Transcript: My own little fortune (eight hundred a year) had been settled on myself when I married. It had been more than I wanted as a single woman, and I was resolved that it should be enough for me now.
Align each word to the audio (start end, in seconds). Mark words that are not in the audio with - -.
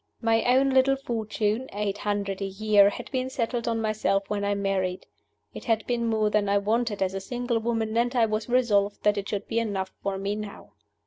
My 0.23 0.41
own 0.45 0.71
little 0.71 0.95
fortune 0.95 1.69
(eight 1.73 1.99
hundred 1.99 2.41
a 2.41 2.45
year) 2.45 2.89
had 2.89 3.11
been 3.11 3.29
settled 3.29 3.67
on 3.67 3.79
myself 3.79 4.27
when 4.31 4.43
I 4.43 4.55
married. 4.55 5.05
It 5.53 5.65
had 5.65 5.85
been 5.85 6.07
more 6.07 6.31
than 6.31 6.49
I 6.49 6.57
wanted 6.57 7.03
as 7.03 7.13
a 7.13 7.19
single 7.21 7.59
woman, 7.59 7.95
and 7.95 8.15
I 8.15 8.25
was 8.25 8.49
resolved 8.49 9.03
that 9.03 9.19
it 9.19 9.29
should 9.29 9.47
be 9.47 9.59
enough 9.59 9.93
for 10.01 10.17
me 10.17 10.35
now. 10.35 10.71